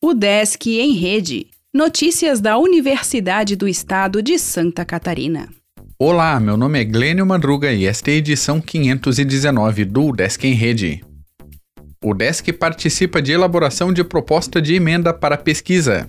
[0.00, 1.48] O Desk em Rede.
[1.74, 5.48] Notícias da Universidade do Estado de Santa Catarina.
[5.98, 10.52] Olá, meu nome é Glênio Madruga e esta é a edição 519 do Desk em
[10.52, 11.04] Rede.
[12.00, 16.08] O Desk participa de elaboração de proposta de emenda para pesquisa.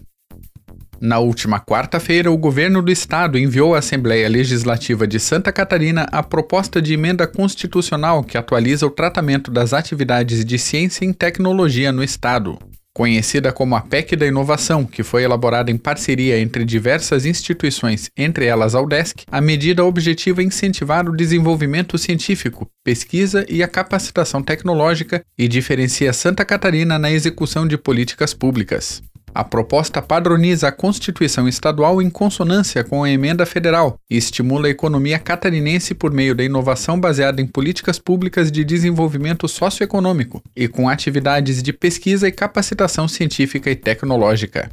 [1.02, 6.22] Na última quarta-feira, o governo do estado enviou à Assembleia Legislativa de Santa Catarina a
[6.22, 12.04] proposta de emenda constitucional que atualiza o tratamento das atividades de ciência e tecnologia no
[12.04, 12.60] estado.
[12.94, 18.46] Conhecida como a PEC da Inovação, que foi elaborada em parceria entre diversas instituições, entre
[18.46, 25.22] elas a UDESC, a medida objetiva incentivar o desenvolvimento científico, pesquisa e a capacitação tecnológica
[25.38, 29.02] e diferencia Santa Catarina na execução de políticas públicas.
[29.34, 34.72] A proposta padroniza a Constituição Estadual em consonância com a emenda federal e estimula a
[34.72, 40.90] economia catarinense por meio da inovação baseada em políticas públicas de desenvolvimento socioeconômico e com
[40.90, 44.70] atividades de pesquisa e capacitação científica e tecnológica.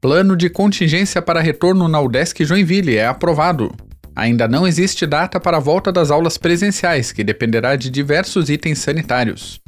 [0.00, 3.70] Plano de contingência para retorno na UDESC Joinville é aprovado.
[4.16, 8.78] Ainda não existe data para a volta das aulas presenciais, que dependerá de diversos itens
[8.78, 9.60] sanitários.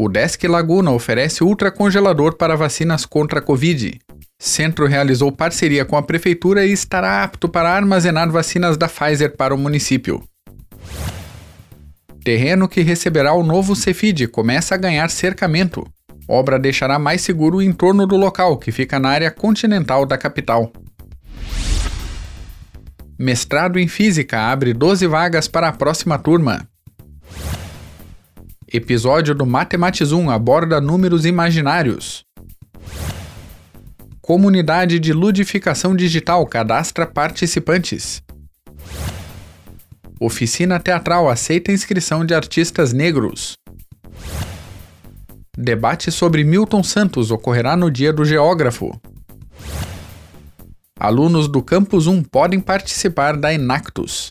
[0.00, 3.98] O Desk Laguna oferece ultracongelador para vacinas contra a Covid.
[4.38, 9.52] Centro realizou parceria com a prefeitura e estará apto para armazenar vacinas da Pfizer para
[9.52, 10.22] o município.
[12.22, 15.84] Terreno que receberá o novo Cefid começa a ganhar cercamento.
[16.28, 20.72] Obra deixará mais seguro o entorno do local, que fica na área continental da capital.
[23.18, 26.68] Mestrado em Física abre 12 vagas para a próxima turma.
[28.70, 32.22] Episódio do Matematizum aborda números imaginários.
[34.20, 38.22] Comunidade de ludificação digital cadastra participantes.
[40.20, 43.54] Oficina teatral aceita inscrição de artistas negros.
[45.56, 49.00] Debate sobre Milton Santos ocorrerá no Dia do Geógrafo.
[51.00, 54.30] Alunos do Campus 1 podem participar da Enactus.